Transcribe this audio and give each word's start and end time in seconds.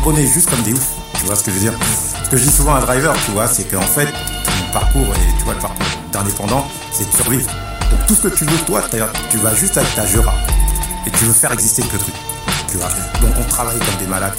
charbonné 0.00 0.26
juste 0.26 0.48
comme 0.48 0.62
des 0.62 0.72
oufs. 0.72 0.94
Tu 1.18 1.26
vois 1.26 1.36
ce 1.36 1.44
que 1.44 1.50
je 1.50 1.56
veux 1.56 1.60
dire? 1.60 1.78
Ce 2.24 2.30
que 2.30 2.36
je 2.38 2.44
dis 2.44 2.50
souvent 2.50 2.74
à 2.74 2.78
un 2.78 2.80
driver, 2.80 3.14
tu 3.26 3.32
vois, 3.32 3.46
c'est 3.46 3.64
qu'en 3.64 3.82
fait, 3.82 4.06
ton 4.06 4.72
parcours, 4.72 5.14
et 5.14 5.38
tu 5.38 5.44
vois, 5.44 5.54
le 5.54 5.60
parcours 5.60 5.86
d'indépendant, 6.10 6.66
c'est 6.90 7.10
de 7.10 7.14
survivre. 7.14 7.50
Donc 7.90 8.06
tout 8.06 8.14
ce 8.14 8.28
que 8.28 8.34
tu 8.34 8.44
veux, 8.44 8.58
toi, 8.64 8.82
tu 9.30 9.36
vas 9.38 9.54
juste 9.54 9.76
avec 9.76 9.94
ta 9.94 10.06
Jura. 10.06 10.32
Et 11.06 11.10
tu 11.10 11.24
veux 11.24 11.32
faire 11.32 11.52
exister 11.52 11.82
le 11.82 11.98
truc. 11.98 12.14
Donc 13.20 13.34
on 13.38 13.48
travaille 13.48 13.78
comme 13.78 13.96
des 13.98 14.06
malades. 14.06 14.36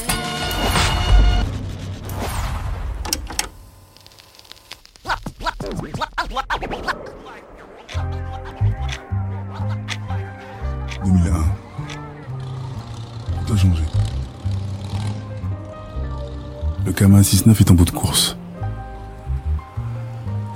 Kama 17.02 17.21
6-9 17.21 17.59
est 17.61 17.71
en 17.71 17.73
bout 17.73 17.85
de 17.85 17.89
course. 17.89 18.38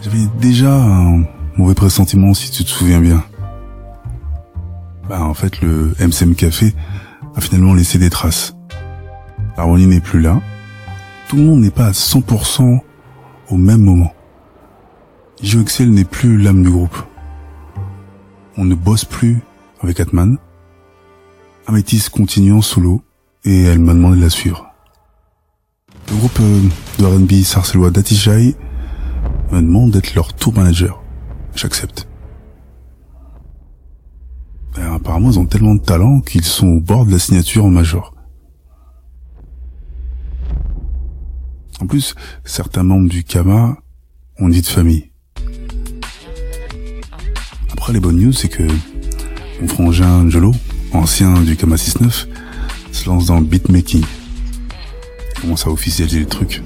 J'avais 0.04 0.28
déjà 0.40 0.72
un 0.72 1.24
mauvais 1.58 1.74
pressentiment 1.74 2.36
si 2.36 2.52
tu 2.52 2.64
te 2.64 2.70
souviens 2.70 3.02
bien. 3.02 3.24
Bah 5.10 5.24
en 5.24 5.34
fait 5.34 5.60
le 5.62 5.96
MCM 6.00 6.36
Café 6.36 6.76
a 7.36 7.42
finalement 7.42 7.74
laissé 7.74 7.98
des 7.98 8.12
traces. 8.12 8.56
L'harmonie 9.58 9.88
n'est 9.88 10.02
plus 10.02 10.22
là. 10.22 10.40
Tout 11.30 11.38
le 11.38 11.42
monde 11.42 11.62
n'est 11.62 11.72
pas 11.72 11.88
à 11.88 11.92
100% 11.94 12.80
au 13.50 13.58
même 13.58 13.82
moment. 13.82 14.14
Excel 15.42 15.90
n'est 15.90 16.04
plus 16.04 16.38
l'âme 16.38 16.62
du 16.62 16.70
groupe. 16.70 16.98
On 18.56 18.66
ne 18.66 18.76
bosse 18.76 19.06
plus 19.06 19.42
avec 19.82 20.00
Atman. 20.00 20.38
Amétis 21.66 22.06
continue 22.12 22.54
en 22.54 22.62
solo 22.62 23.02
et 23.46 23.64
elle 23.64 23.80
m'a 23.80 23.96
demandé 23.96 24.18
de 24.18 24.22
la 24.22 24.30
suivre. 24.30 24.75
Le 26.10 26.16
groupe 26.18 26.40
euh, 26.40 26.62
de 27.00 27.06
R&B 27.06 27.44
sarcellois 27.44 27.90
Datishai 27.92 28.56
me 29.52 29.62
demande 29.62 29.92
d'être 29.92 30.14
leur 30.16 30.34
tour 30.34 30.54
manager. 30.54 31.04
J'accepte. 31.56 32.08
Ben, 34.76 34.94
apparemment, 34.94 35.32
ils 35.32 35.40
ont 35.40 35.46
tellement 35.46 35.76
de 35.76 35.82
talent 35.82 36.20
qu'ils 36.22 36.44
sont 36.44 36.68
au 36.68 36.80
bord 36.80 37.06
de 37.06 37.12
la 37.12 37.20
signature 37.20 37.66
en 37.66 37.70
major. 37.70 38.14
En 41.82 41.88
plus, 41.88 42.16
certains 42.44 42.84
membres 42.84 43.10
du 43.10 43.24
Kama 43.24 43.78
ont 44.40 44.48
vie 44.48 44.62
de 44.62 44.68
famille. 44.68 45.12
Après, 47.72 47.94
les 47.94 48.00
bonnes 48.00 48.18
news, 48.18 48.34
c'est 48.34 48.50
que 48.50 48.64
mon 49.62 49.68
frangin 49.68 50.30
Jolo, 50.30 50.52
ancien 50.94 51.42
du 51.42 51.56
Kama 51.56 51.76
6-9, 51.76 52.28
se 52.92 53.10
lance 53.10 53.26
dans 53.26 53.40
le 53.40 53.46
beatmaking. 53.46 54.04
Commence 55.46 55.68
à 55.68 55.70
officialiser 55.70 56.22
les 56.22 56.26
trucs. 56.26 56.64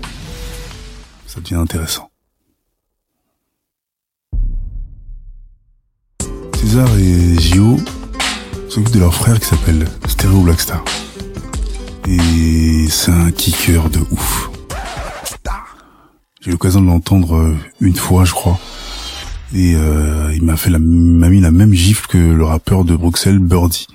Ça 1.27 1.41
devient 1.41 1.55
intéressant. 1.55 2.09
César 6.55 6.87
et 6.97 7.37
Gio 7.37 7.75
s'occupent 8.69 8.93
de 8.93 8.99
leur 8.99 9.13
frère 9.13 9.37
qui 9.37 9.47
s'appelle 9.47 9.85
Stereo 10.07 10.43
Blackstar. 10.43 10.81
Et 12.07 12.87
c'est 12.87 13.11
un 13.11 13.31
kicker 13.31 13.89
de 13.89 13.99
ouf. 14.11 14.49
J'ai 16.39 16.47
eu 16.47 16.51
l'occasion 16.51 16.79
de 16.79 16.87
l'entendre 16.87 17.53
une 17.81 17.97
fois, 17.97 18.23
je 18.23 18.31
crois. 18.31 18.57
Et 19.53 19.75
euh, 19.75 20.33
il 20.33 20.43
m'a 20.45 21.29
mis 21.29 21.41
la 21.41 21.51
même 21.51 21.73
gifle 21.73 22.07
que 22.07 22.17
le 22.17 22.45
rappeur 22.45 22.85
de 22.85 22.95
Bruxelles, 22.95 23.39
Birdie. 23.39 23.87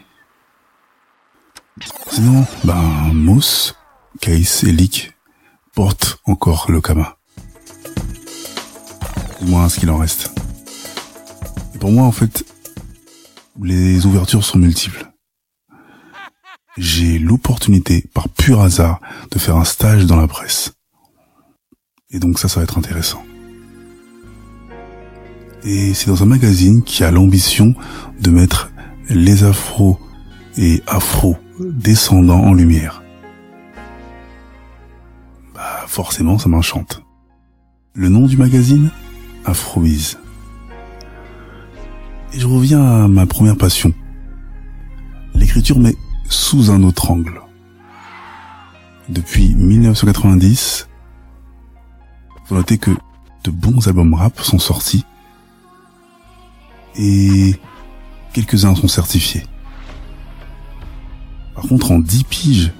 Sinon, 2.10 2.44
ben, 2.64 2.82
Moss, 3.14 3.74
Case 4.20 4.64
et 4.64 4.72
Lick 4.72 5.12
portent 5.74 6.18
encore 6.24 6.70
le 6.70 6.80
Kama. 6.80 7.18
Du 9.40 9.50
moins 9.50 9.68
ce 9.68 9.80
qu'il 9.80 9.90
en 9.90 9.98
reste. 9.98 10.30
Et 11.74 11.78
pour 11.78 11.90
moi, 11.90 12.04
en 12.04 12.12
fait, 12.12 12.44
les 13.62 14.06
ouvertures 14.06 14.44
sont 14.44 14.58
multiples. 14.58 15.10
J'ai 16.76 17.18
l'opportunité, 17.18 18.04
par 18.14 18.28
pur 18.28 18.60
hasard, 18.60 19.00
de 19.30 19.38
faire 19.38 19.56
un 19.56 19.64
stage 19.64 20.06
dans 20.06 20.16
la 20.16 20.26
presse. 20.26 20.72
Et 22.10 22.18
donc 22.18 22.38
ça, 22.38 22.48
ça 22.48 22.60
va 22.60 22.64
être 22.64 22.78
intéressant. 22.78 23.22
Et 25.64 25.94
c'est 25.94 26.08
dans 26.08 26.22
un 26.22 26.26
magazine 26.26 26.82
qui 26.82 27.04
a 27.04 27.10
l'ambition 27.10 27.74
de 28.20 28.30
mettre 28.30 28.70
les 29.08 29.44
afros 29.44 29.98
et 30.56 30.82
afro 30.86 31.36
descendants 31.58 32.42
en 32.42 32.52
lumière. 32.52 33.03
Forcément, 35.94 36.38
ça 36.40 36.48
m'enchante. 36.48 37.04
Le 37.92 38.08
nom 38.08 38.26
du 38.26 38.36
magazine 38.36 38.90
Afrobiz. 39.44 40.18
Et 42.32 42.40
je 42.40 42.48
reviens 42.48 42.84
à 42.84 43.06
ma 43.06 43.26
première 43.26 43.56
passion. 43.56 43.92
L'écriture, 45.36 45.78
mais 45.78 45.94
sous 46.28 46.72
un 46.72 46.82
autre 46.82 47.12
angle. 47.12 47.40
Depuis 49.08 49.54
1990, 49.54 50.88
vous 52.48 52.56
notez 52.56 52.76
que 52.76 52.90
de 53.44 53.52
bons 53.52 53.86
albums 53.86 54.14
rap 54.14 54.40
sont 54.40 54.58
sortis 54.58 55.04
et 56.96 57.54
quelques-uns 58.32 58.74
sont 58.74 58.88
certifiés. 58.88 59.44
Par 61.54 61.68
contre, 61.68 61.92
en 61.92 62.00
10 62.00 62.24
piges, 62.24 62.72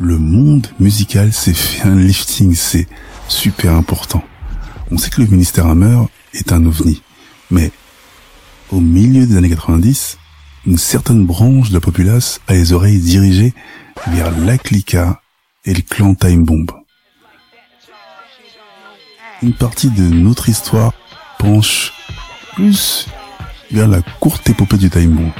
le 0.00 0.18
monde 0.18 0.66
musical 0.78 1.32
s'est 1.32 1.54
fait 1.54 1.82
un 1.88 1.96
lifting, 1.96 2.54
c'est 2.54 2.86
super 3.28 3.74
important. 3.74 4.22
On 4.90 4.98
sait 4.98 5.10
que 5.10 5.20
le 5.20 5.26
ministère 5.26 5.66
Hammer 5.66 5.98
est 6.32 6.52
un 6.52 6.64
ovni, 6.64 7.02
mais 7.50 7.72
au 8.70 8.80
milieu 8.80 9.26
des 9.26 9.36
années 9.36 9.50
90, 9.50 10.18
une 10.66 10.78
certaine 10.78 11.26
branche 11.26 11.70
de 11.70 11.74
la 11.74 11.80
populace 11.80 12.40
a 12.46 12.54
les 12.54 12.72
oreilles 12.72 13.00
dirigées 13.00 13.54
vers 14.08 14.30
la 14.38 14.54
et 15.64 15.74
le 15.74 15.82
clan 15.82 16.14
Time 16.14 16.44
Bomb. 16.44 16.66
Une 19.42 19.54
partie 19.54 19.90
de 19.90 20.02
notre 20.02 20.48
histoire 20.48 20.92
penche 21.38 21.92
plus 22.54 23.06
vers 23.70 23.88
la 23.88 24.02
courte 24.20 24.48
épopée 24.48 24.78
du 24.78 24.90
Time 24.90 25.14
Bomb. 25.14 25.32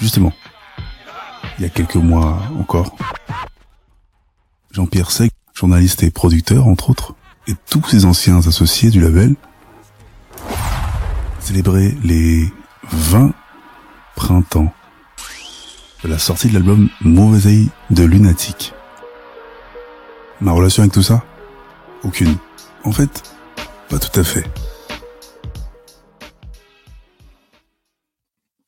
Justement, 0.00 0.32
il 1.58 1.62
y 1.62 1.66
a 1.66 1.68
quelques 1.68 1.96
mois 1.96 2.38
encore, 2.58 2.96
Jean-Pierre 4.70 5.10
Sec, 5.10 5.32
journaliste 5.54 6.02
et 6.02 6.10
producteur 6.10 6.66
entre 6.66 6.90
autres, 6.90 7.14
et 7.46 7.54
tous 7.68 7.86
ses 7.88 8.04
anciens 8.04 8.38
associés 8.38 8.90
du 8.90 9.00
label 9.00 9.36
célébrer 11.42 11.94
les 12.04 12.52
20 12.92 13.34
printemps 14.14 14.72
de 16.02 16.08
la 16.08 16.18
sortie 16.18 16.48
de 16.48 16.54
l'album 16.54 16.88
Mauvais 17.00 17.66
de 17.90 18.04
Lunatic. 18.04 18.72
Ma 20.40 20.52
relation 20.52 20.82
avec 20.82 20.92
tout 20.92 21.02
ça? 21.02 21.24
Aucune. 22.04 22.36
En 22.84 22.92
fait, 22.92 23.22
pas 23.88 23.98
tout 23.98 24.18
à 24.18 24.24
fait. 24.24 24.48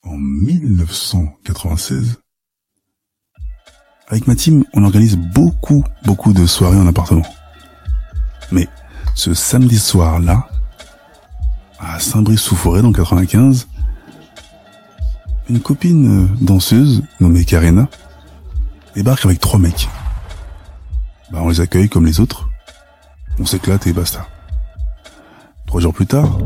En 0.03 0.17
1996, 0.17 2.21
avec 4.09 4.27
ma 4.27 4.35
team, 4.35 4.65
on 4.75 4.85
organise 4.85 5.17
beaucoup, 5.17 5.85
beaucoup 6.05 6.33
de 6.33 6.47
soirées 6.47 6.79
en 6.79 6.87
appartement. 6.87 7.27
Mais 8.53 8.69
ce 9.15 9.35
samedi 9.35 9.79
soir-là, 9.79 10.49
à 11.79 11.99
Saint-Brice-sous-Forêt 11.99 12.83
dans 12.83 12.93
95, 12.93 13.69
une 15.49 15.61
copine 15.61 16.25
euh, 16.25 16.29
danseuse 16.41 17.03
nommée 17.21 17.45
Karina 17.45 17.89
débarque 18.95 19.25
avec 19.25 19.41
trois 19.41 19.59
mecs. 19.59 19.89
Bah, 21.31 21.41
on 21.43 21.49
les 21.49 21.61
accueille 21.61 21.89
comme 21.89 22.07
les 22.07 22.21
autres. 22.21 22.49
On 23.39 23.47
s'éclate 23.47 23.87
et 23.87 23.93
basta. 23.93 24.27
Trois 25.67 25.81
jours 25.81 25.93
plus 25.93 26.07
tard, 26.07 26.39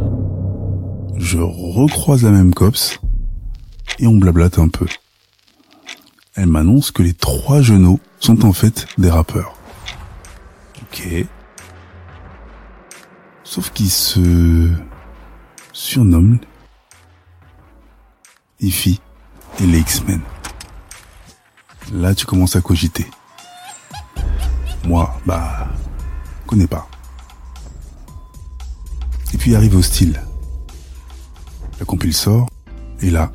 je 1.16 1.38
recroise 1.38 2.22
la 2.22 2.31
même 2.31 2.54
copse 2.54 2.99
et 3.99 4.06
on 4.06 4.16
blablate 4.16 4.58
un 4.58 4.69
peu. 4.69 4.87
Elle 6.40 6.46
m'annonce 6.46 6.93
que 6.93 7.02
les 7.02 7.14
trois 7.14 7.62
genoux 7.62 7.99
sont 8.20 8.46
en 8.46 8.52
fait 8.52 8.87
des 8.96 9.11
rappeurs. 9.11 9.56
Ok. 10.82 11.26
Sauf 13.43 13.73
qu'ils 13.73 13.90
se 13.90 14.70
surnomme 15.73 16.38
Ify 18.61 19.00
et 19.58 19.67
les 19.67 19.81
X-Men. 19.81 20.20
Là, 21.93 22.14
tu 22.14 22.25
commences 22.25 22.55
à 22.55 22.61
cogiter. 22.61 23.06
Moi, 24.85 25.12
bah, 25.26 25.67
connais 26.46 26.69
pas. 26.69 26.88
Et 29.35 29.38
puis 29.38 29.56
arrive 29.56 29.75
Hostile. 29.75 30.23
La 31.81 31.85
compile 31.85 32.14
sort, 32.14 32.49
et 33.00 33.11
là, 33.11 33.32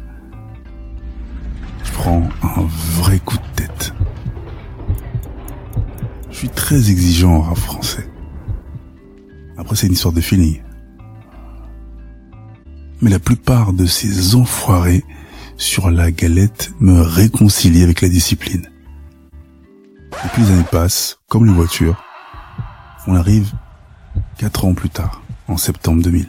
je 2.04 2.10
un 2.10 2.68
vrai 3.02 3.20
coup 3.20 3.38
de 3.38 3.56
tête. 3.56 3.94
suis 6.32 6.50
très 6.50 6.92
exigeant 6.92 7.36
en 7.36 7.42
rap 7.42 7.58
français. 7.58 8.10
Après, 9.58 9.76
c'est 9.76 9.88
une 9.88 9.94
histoire 9.94 10.14
de 10.14 10.20
feeling. 10.20 10.62
Mais 13.02 13.10
la 13.10 13.20
plupart 13.20 13.74
de 13.74 13.86
ces 13.86 14.36
enfoirés 14.36 15.04
sur 15.58 15.90
la 15.90 16.12
galette 16.12 16.72
me 16.80 17.02
réconcilient 17.02 17.84
avec 17.84 18.02
la 18.02 18.10
discipline. 18.10 18.70
Et 19.32 20.28
puis 20.34 20.42
les 20.44 20.52
années 20.52 20.64
passent, 20.70 21.20
comme 21.28 21.46
les 21.46 21.54
voitures. 21.54 22.04
On 23.08 23.16
arrive 23.16 23.52
quatre 24.38 24.66
ans 24.66 24.74
plus 24.74 24.90
tard, 24.90 25.22
en 25.48 25.58
septembre 25.58 26.02
2000. 26.02 26.28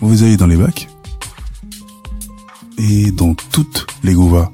Vous 0.00 0.22
allez 0.22 0.36
dans 0.36 0.46
les 0.46 0.56
bacs? 0.56 0.89
Et 2.80 3.10
dans 3.12 3.34
toutes 3.34 3.86
les 4.02 4.14
gouvas 4.14 4.50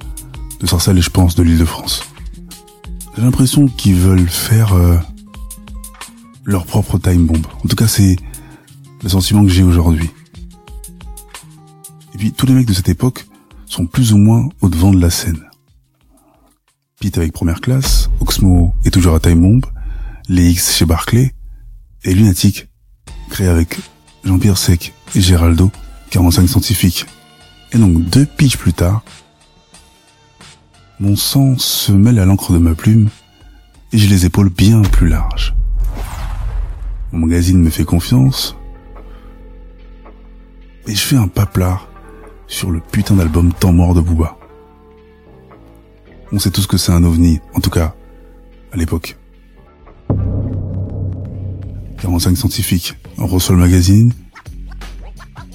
de 0.60 0.66
Sarcelles 0.66 0.98
et 0.98 1.02
je 1.02 1.10
pense 1.10 1.34
de 1.34 1.42
l'île 1.42 1.58
de 1.58 1.64
France. 1.64 2.02
J'ai 3.14 3.22
l'impression 3.22 3.66
qu'ils 3.68 3.94
veulent 3.94 4.28
faire 4.28 4.74
euh, 4.74 4.98
leur 6.44 6.66
propre 6.66 6.98
time 6.98 7.26
bomb. 7.26 7.42
En 7.64 7.68
tout 7.68 7.76
cas, 7.76 7.86
c'est 7.86 8.16
le 9.02 9.08
sentiment 9.08 9.42
que 9.42 9.50
j'ai 9.50 9.62
aujourd'hui. 9.62 10.10
Et 12.14 12.18
puis 12.18 12.32
tous 12.32 12.46
les 12.46 12.54
mecs 12.54 12.66
de 12.66 12.72
cette 12.72 12.88
époque 12.88 13.26
sont 13.66 13.86
plus 13.86 14.12
ou 14.12 14.18
moins 14.18 14.48
au 14.60 14.68
devant 14.68 14.90
de 14.90 15.00
la 15.00 15.10
scène. 15.10 15.42
Pete 17.00 17.18
avec 17.18 17.32
première 17.32 17.60
classe, 17.60 18.10
Oxmo 18.20 18.74
est 18.84 18.90
toujours 18.90 19.14
à 19.14 19.20
time 19.20 19.40
bomb, 19.40 19.60
les 20.28 20.50
X 20.50 20.76
chez 20.76 20.86
Barclay, 20.86 21.34
et 22.04 22.14
Lunatic, 22.14 22.68
créé 23.28 23.46
avec 23.46 23.78
Jean-Pierre 24.24 24.58
Sec 24.58 24.94
et 25.14 25.20
Géraldo, 25.20 25.70
45 26.10 26.48
scientifiques. 26.48 27.06
Et 27.72 27.78
donc 27.78 28.02
deux 28.04 28.26
pitches 28.26 28.56
plus 28.56 28.72
tard, 28.72 29.02
mon 30.98 31.16
sang 31.16 31.58
se 31.58 31.92
mêle 31.92 32.18
à 32.18 32.24
l'encre 32.24 32.52
de 32.52 32.58
ma 32.58 32.74
plume 32.74 33.10
et 33.92 33.98
j'ai 33.98 34.08
les 34.08 34.24
épaules 34.24 34.48
bien 34.48 34.82
plus 34.82 35.08
larges. 35.08 35.54
Mon 37.12 37.26
magazine 37.26 37.60
me 37.60 37.70
fait 37.70 37.84
confiance 37.84 38.56
et 40.86 40.94
je 40.94 41.00
fais 41.00 41.16
un 41.16 41.28
paplard 41.28 41.88
sur 42.46 42.70
le 42.70 42.80
putain 42.80 43.14
d'album 43.14 43.52
Temps 43.52 43.72
mort 43.72 43.94
de 43.94 44.00
Booba. 44.00 44.38
On 46.32 46.38
sait 46.38 46.50
tous 46.50 46.66
que 46.66 46.76
c'est 46.76 46.92
un 46.92 47.04
ovni, 47.04 47.40
en 47.54 47.60
tout 47.60 47.70
cas, 47.70 47.94
à 48.72 48.76
l'époque. 48.76 49.16
45 52.00 52.36
scientifiques, 52.36 52.94
reçoit 53.16 53.54
le 53.54 53.60
magazine 53.60 54.12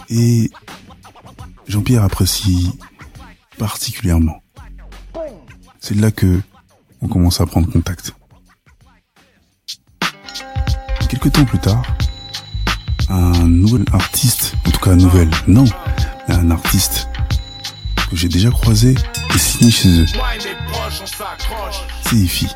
et 0.09 0.49
Jean-Pierre 1.67 2.03
apprécie 2.03 2.71
particulièrement 3.57 4.41
c'est 5.81 5.95
là 5.95 6.11
que 6.11 6.39
on 7.01 7.07
commence 7.07 7.41
à 7.41 7.45
prendre 7.45 7.69
contact. 7.69 8.13
Quelques 11.09 11.31
temps 11.33 11.43
plus 11.43 11.59
tard, 11.59 11.83
un 13.09 13.47
nouvel 13.47 13.83
artiste, 13.91 14.53
en 14.65 14.71
tout 14.71 14.79
cas 14.79 14.91
un 14.91 14.95
nouvel, 14.95 15.29
non, 15.47 15.65
un 16.27 16.51
artiste 16.51 17.09
que 18.09 18.15
j'ai 18.15 18.29
déjà 18.29 18.51
croisé 18.51 18.95
et 19.33 19.37
signé 19.37 19.71
chez 19.71 20.01
eux. 20.01 20.05
C'est 22.05 22.15
Ifi. 22.15 22.47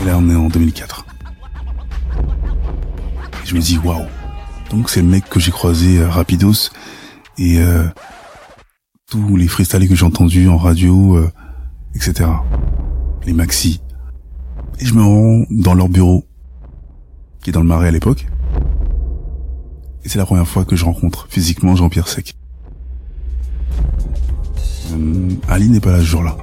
Et 0.00 0.04
là, 0.04 0.16
on 0.18 0.30
est 0.30 0.34
en 0.34 0.48
2004. 0.48 1.06
Je 3.46 3.54
me 3.54 3.60
dis, 3.60 3.78
waouh, 3.78 4.06
donc 4.70 4.90
c'est 4.90 5.02
le 5.02 5.08
mec 5.08 5.28
que 5.28 5.38
j'ai 5.38 5.52
croisé 5.52 5.98
euh, 5.98 6.08
rapidos 6.08 6.70
et 7.38 7.60
euh, 7.60 7.84
tous 9.08 9.36
les 9.36 9.46
freestyles 9.46 9.88
que 9.88 9.94
j'ai 9.94 10.04
entendus 10.04 10.48
en 10.48 10.56
radio, 10.56 11.16
euh, 11.16 11.30
etc. 11.94 12.28
Les 13.24 13.32
maxi. 13.32 13.80
Et 14.80 14.84
je 14.84 14.94
me 14.94 15.02
rends 15.02 15.44
dans 15.50 15.74
leur 15.74 15.88
bureau, 15.88 16.26
qui 17.40 17.50
est 17.50 17.52
dans 17.52 17.60
le 17.60 17.68
marais 17.68 17.86
à 17.88 17.92
l'époque. 17.92 18.26
Et 20.04 20.08
c'est 20.08 20.18
la 20.18 20.26
première 20.26 20.48
fois 20.48 20.64
que 20.64 20.74
je 20.74 20.84
rencontre 20.84 21.28
physiquement 21.30 21.76
Jean-Pierre 21.76 22.08
Sec. 22.08 22.36
Euh, 24.92 25.28
Ali 25.48 25.68
n'est 25.68 25.80
pas 25.80 25.92
là 25.92 26.00
ce 26.00 26.04
jour-là. 26.04 26.36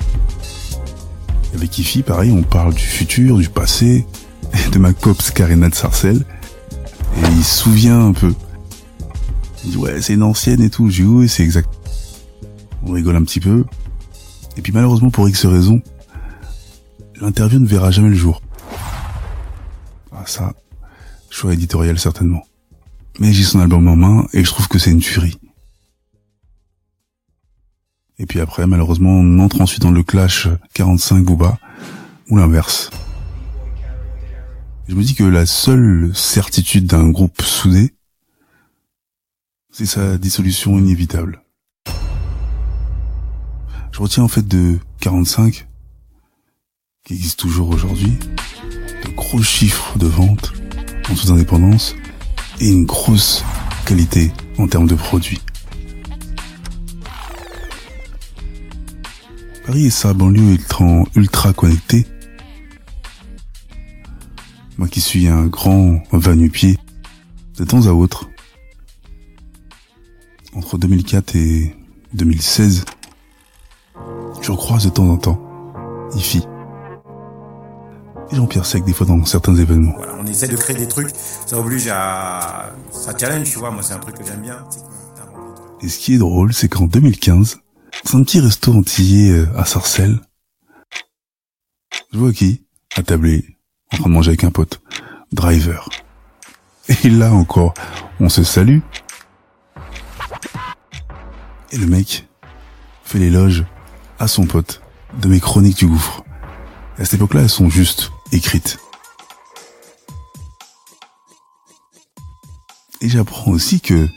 Avec 1.53 1.69
Kifi, 1.69 2.01
pareil, 2.01 2.31
on 2.31 2.43
parle 2.43 2.73
du 2.73 2.81
futur, 2.81 3.37
du 3.37 3.49
passé, 3.49 4.05
de 4.71 4.79
ma 4.79 4.93
copse 4.93 5.31
Karina 5.31 5.67
de 5.67 5.75
Sarcelles, 5.75 6.25
et 7.17 7.27
il 7.31 7.43
se 7.43 7.63
souvient 7.63 8.07
un 8.07 8.13
peu. 8.13 8.33
Il 9.63 9.71
dit 9.71 9.77
ouais 9.77 10.01
c'est 10.01 10.13
une 10.13 10.23
ancienne 10.23 10.61
et 10.61 10.69
tout. 10.69 10.89
J'ai 10.89 11.03
oui 11.03 11.29
c'est 11.29 11.43
exact. 11.43 11.69
On 12.83 12.91
rigole 12.91 13.15
un 13.15 13.23
petit 13.23 13.39
peu. 13.39 13.65
Et 14.57 14.61
puis 14.61 14.71
malheureusement 14.71 15.09
pour 15.09 15.27
X 15.27 15.45
raison, 15.45 15.81
l'interview 17.19 17.59
ne 17.59 17.67
verra 17.67 17.91
jamais 17.91 18.09
le 18.09 18.15
jour. 18.15 18.41
Ah 20.11 20.23
ça, 20.25 20.53
choix 21.29 21.53
éditorial 21.53 21.97
certainement. 21.99 22.43
Mais 23.19 23.31
j'ai 23.31 23.43
son 23.43 23.59
album 23.59 23.87
en 23.87 23.95
main 23.95 24.27
et 24.33 24.43
je 24.43 24.49
trouve 24.49 24.67
que 24.67 24.79
c'est 24.79 24.91
une 24.91 24.99
tuerie. 24.99 25.37
Et 28.19 28.25
puis 28.25 28.39
après, 28.39 28.67
malheureusement, 28.67 29.11
on 29.11 29.39
entre 29.39 29.61
ensuite 29.61 29.81
dans 29.81 29.91
le 29.91 30.03
clash 30.03 30.47
45 30.75 31.25
Booba, 31.25 31.57
ou 32.29 32.37
l'inverse. 32.37 32.89
Je 34.85 34.95
me 34.95 35.03
dis 35.03 35.15
que 35.15 35.23
la 35.23 35.45
seule 35.45 36.11
certitude 36.13 36.87
d'un 36.87 37.09
groupe 37.09 37.41
soudé, 37.41 37.93
c'est 39.71 39.85
sa 39.85 40.17
dissolution 40.17 40.77
inévitable. 40.77 41.41
Je 43.93 43.99
retiens 43.99 44.23
en 44.23 44.27
fait 44.27 44.45
de 44.45 44.77
45, 44.99 45.67
qui 47.05 47.13
existe 47.13 47.39
toujours 47.39 47.69
aujourd'hui, 47.69 48.17
de 49.05 49.09
gros 49.15 49.41
chiffres 49.41 49.97
de 49.97 50.07
vente 50.07 50.51
en 51.09 51.15
toute 51.15 51.29
indépendance 51.29 51.95
et 52.59 52.67
une 52.67 52.85
grosse 52.85 53.45
qualité 53.85 54.33
en 54.57 54.67
termes 54.67 54.87
de 54.87 54.95
produits. 54.95 55.41
Paris 59.65 59.85
et 59.85 59.89
sa 59.89 60.13
banlieue 60.13 60.57
ultra 61.15 61.53
connectée 61.53 62.05
moi 64.77 64.87
qui 64.87 65.01
suis 65.01 65.27
un 65.27 65.45
grand 65.45 66.01
va 66.11 66.33
pied 66.51 66.77
de 67.57 67.63
temps 67.63 67.85
à 67.87 67.91
autre, 67.91 68.29
entre 70.55 70.77
2004 70.77 71.35
et 71.35 71.75
2016, 72.13 72.85
je 74.41 74.51
croise 74.51 74.85
de 74.85 74.89
temps 74.89 75.07
en 75.07 75.17
temps 75.17 75.39
Ifi 76.15 76.43
et 78.31 78.35
Jean-Pierre 78.35 78.65
Sec 78.65 78.83
des 78.83 78.93
fois 78.93 79.05
dans 79.05 79.23
certains 79.25 79.55
événements. 79.55 79.95
on 80.19 80.25
essaie 80.25 80.47
de 80.47 80.55
créer 80.55 80.75
des 80.75 80.87
trucs, 80.87 81.09
ça 81.45 81.59
oblige 81.59 81.87
à... 81.91 82.73
ça 82.91 83.15
challenge, 83.17 83.49
tu 83.49 83.59
vois, 83.59 83.71
moi 83.71 83.83
c'est 83.83 83.93
un 83.93 83.99
truc 83.99 84.17
que 84.17 84.25
j'aime 84.25 84.41
bien. 84.41 84.63
Et 85.81 85.89
ce 85.89 85.99
qui 85.99 86.15
est 86.15 86.17
drôle, 86.17 86.53
c'est 86.53 86.69
qu'en 86.69 86.87
2015, 86.87 87.59
dans 88.05 88.17
un 88.17 88.23
petit 88.23 88.39
resto 88.39 88.71
antillais 88.71 89.31
euh, 89.31 89.57
à 89.57 89.65
Sarcelles, 89.65 90.19
je 92.11 92.17
vois 92.17 92.31
qui, 92.31 92.65
attablé, 92.95 93.52
en 93.93 93.97
train 93.97 94.09
de 94.09 94.13
manger 94.13 94.29
avec 94.29 94.43
un 94.43 94.51
pote. 94.51 94.81
Driver. 95.31 95.89
Et 97.03 97.09
là 97.09 97.31
encore, 97.31 97.73
on 98.19 98.29
se 98.29 98.43
salue. 98.43 98.79
Et 101.71 101.77
le 101.77 101.87
mec 101.87 102.27
fait 103.03 103.19
l'éloge 103.19 103.65
à 104.19 104.27
son 104.27 104.45
pote 104.45 104.81
de 105.21 105.27
mes 105.27 105.39
chroniques 105.39 105.77
du 105.77 105.87
gouffre. 105.87 106.23
à 106.97 107.05
cette 107.05 107.15
époque-là, 107.15 107.41
elles 107.41 107.49
sont 107.49 107.69
juste 107.69 108.11
écrites. 108.31 108.77
Et 113.01 113.09
j'apprends 113.09 113.51
aussi 113.51 113.81
que 113.81 114.07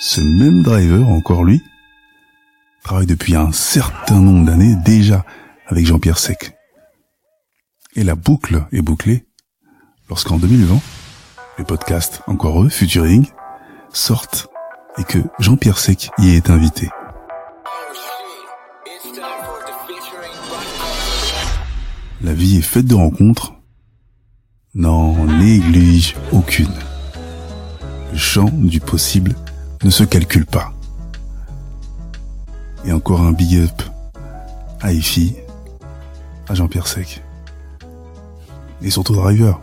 ce 0.00 0.20
même 0.20 0.62
driver, 0.62 1.08
encore 1.08 1.44
lui, 1.44 1.62
travaille 2.84 3.06
depuis 3.06 3.34
un 3.34 3.52
certain 3.52 4.20
nombre 4.20 4.46
d'années 4.46 4.76
déjà 4.84 5.24
avec 5.66 5.86
Jean-Pierre 5.86 6.18
Sec. 6.18 6.54
Et 7.94 8.04
la 8.04 8.14
boucle 8.14 8.64
est 8.72 8.80
bouclée 8.80 9.26
lorsqu'en 10.08 10.38
2020, 10.38 10.80
le 11.58 11.64
podcast 11.64 12.22
Encore 12.26 12.62
eux, 12.62 12.70
Futuring, 12.70 13.26
sortent 13.92 14.48
et 14.96 15.04
que 15.04 15.18
Jean-Pierre 15.38 15.78
Sec 15.78 16.10
y 16.16 16.30
est 16.30 16.48
invité. 16.48 16.88
La 22.22 22.32
vie 22.32 22.56
est 22.56 22.62
faite 22.62 22.86
de 22.86 22.94
rencontres, 22.94 23.52
n'en 24.74 25.26
néglige 25.26 26.16
aucune. 26.32 26.72
Le 28.10 28.16
champ 28.16 28.48
du 28.50 28.80
possible 28.80 29.34
ne 29.84 29.90
se 29.90 30.04
calcule 30.04 30.46
pas. 30.46 30.72
Et 32.86 32.92
encore 32.92 33.20
un 33.20 33.32
big 33.32 33.58
up 33.58 33.82
à 34.80 34.94
Effie, 34.94 35.36
à 36.48 36.54
Jean-Pierre 36.54 36.86
Sec 36.86 37.22
et 38.84 38.90
surtout 38.90 39.14
Driver. 39.14 39.60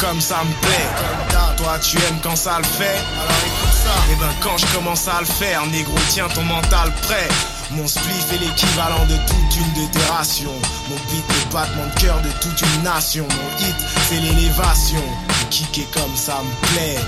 Comme 0.00 0.20
ça 0.20 0.42
me 0.44 0.52
plaît. 0.60 0.88
Toi, 1.56 1.78
tu 1.78 1.96
aimes 1.96 2.20
quand 2.22 2.36
ça 2.36 2.58
le 2.58 2.64
fait. 2.64 2.98
Et 4.10 4.16
ben, 4.16 4.28
quand 4.42 4.58
je 4.58 4.66
commence 4.74 5.08
à 5.08 5.20
le 5.20 5.26
faire, 5.26 5.64
négro, 5.66 5.94
tiens 6.10 6.28
ton 6.34 6.42
mental 6.42 6.92
prêt. 7.02 7.28
Mon 7.70 7.86
spliff 7.86 8.32
est 8.32 8.38
l'équivalent 8.38 9.04
de 9.06 9.16
toute 9.16 9.56
une 9.56 10.02
rations. 10.10 10.60
Mon 10.88 10.96
beat 11.10 11.24
le 11.28 11.52
battement 11.52 11.86
de 11.94 12.00
cœur 12.00 12.20
de 12.20 12.30
toute 12.40 12.60
une 12.60 12.82
nation. 12.82 13.26
Mon 13.28 13.66
hit, 13.66 13.76
c'est 14.08 14.20
l'élévation. 14.20 15.04
Kicker 15.50 15.86
comme 15.92 16.16
ça 16.16 16.38
me 16.42 16.66
plaît. 16.68 16.98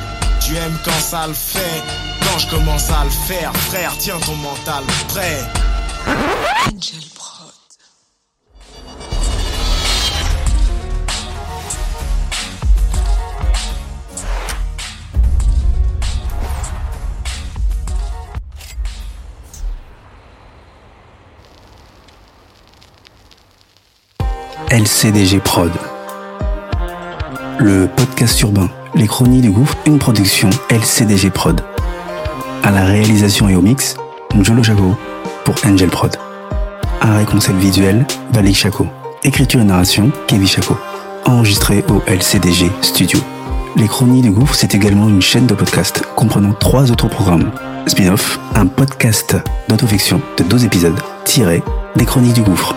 Tu 0.40 0.56
aimes 0.56 0.78
quand 0.84 1.00
ça 1.00 1.26
le 1.26 1.34
fait. 1.34 1.82
Quand 2.22 2.38
je 2.38 2.48
commence 2.48 2.88
à 2.90 3.04
le 3.04 3.10
faire, 3.10 3.52
frère, 3.68 3.92
tiens 3.98 4.18
ton 4.24 4.36
mental 4.36 4.84
prêt. 5.08 5.40
LCDG 24.84 25.40
Prod. 25.40 25.70
Le 27.58 27.88
podcast 27.96 28.38
urbain, 28.42 28.68
les 28.94 29.06
chronies 29.06 29.40
du 29.40 29.50
gouffre, 29.50 29.74
une 29.86 29.98
production 29.98 30.50
LCDG 30.68 31.30
Prod. 31.30 31.62
À 32.62 32.70
la 32.70 32.84
réalisation 32.84 33.48
et 33.48 33.56
au 33.56 33.62
mix, 33.62 33.96
Njolo 34.34 34.62
Chaco 34.62 34.94
pour 35.46 35.54
Angel 35.64 35.88
Prod. 35.88 36.14
Un 37.00 37.16
réconcept 37.16 37.58
visuel, 37.58 38.06
Valik 38.34 38.56
Chaco. 38.56 38.86
Écriture 39.22 39.62
et 39.62 39.64
narration, 39.64 40.12
Kevin 40.26 40.46
Chaco. 40.46 40.76
Enregistré 41.24 41.82
au 41.88 42.02
LCDG 42.06 42.70
Studio. 42.82 43.20
Les 43.76 43.88
Chronies 43.88 44.20
du 44.20 44.32
Gouffre, 44.32 44.54
c'est 44.54 44.74
également 44.74 45.08
une 45.08 45.22
chaîne 45.22 45.46
de 45.46 45.54
podcast 45.54 46.02
comprenant 46.14 46.52
trois 46.52 46.90
autres 46.90 47.08
programmes. 47.08 47.52
Spin-off, 47.86 48.38
un 48.54 48.66
podcast 48.66 49.34
d'autofiction 49.66 50.20
de 50.36 50.44
12 50.44 50.66
épisodes, 50.66 51.00
tiré 51.24 51.62
des 51.96 52.04
Chroniques 52.04 52.34
du 52.34 52.42
Gouffre. 52.42 52.76